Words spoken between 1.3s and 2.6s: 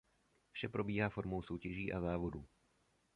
soutěží a závodů.